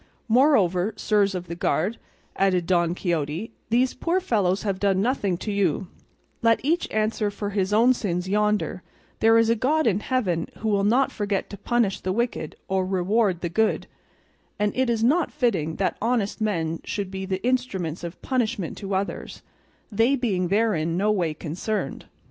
Moreover, 0.27 0.95
sirs 0.97 1.35
of 1.35 1.45
the 1.45 1.53
guard," 1.53 1.99
added 2.35 2.65
Don 2.65 2.95
Quixote, 2.95 3.51
"these 3.69 3.93
poor 3.93 4.19
fellows 4.19 4.63
have 4.63 4.79
done 4.79 4.99
nothing 4.99 5.37
to 5.37 5.51
you; 5.51 5.89
let 6.41 6.59
each 6.65 6.89
answer 6.89 7.29
for 7.29 7.51
his 7.51 7.71
own 7.71 7.93
sins 7.93 8.27
yonder; 8.27 8.81
there 9.19 9.37
is 9.37 9.47
a 9.51 9.55
God 9.55 9.85
in 9.85 9.99
Heaven 9.99 10.47
who 10.57 10.69
will 10.69 10.83
not 10.83 11.11
forget 11.11 11.51
to 11.51 11.55
punish 11.57 11.99
the 12.01 12.11
wicked 12.11 12.55
or 12.67 12.83
reward 12.83 13.41
the 13.41 13.49
good; 13.49 13.85
and 14.57 14.75
it 14.75 14.89
is 14.89 15.03
not 15.03 15.31
fitting 15.31 15.75
that 15.75 15.97
honest 16.01 16.41
men 16.41 16.79
should 16.83 17.11
be 17.11 17.27
the 17.27 17.45
instruments 17.45 18.03
of 18.03 18.19
punishment 18.23 18.79
to 18.79 18.95
others, 18.95 19.43
they 19.91 20.15
being 20.15 20.47
therein 20.47 20.97
no 20.97 21.11
way 21.11 21.35
concerned. 21.35 22.05